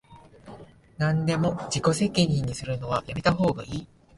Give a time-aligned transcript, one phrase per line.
[0.97, 3.87] なんでも自己責任にするのはやめたほうがいい